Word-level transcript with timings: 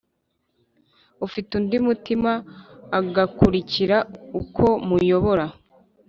Afite 1.25 1.49
undi 1.59 1.77
mutima 1.87 2.31
agakurikira 2.97 3.97
uko 4.39 4.65
muyobora 4.87 5.45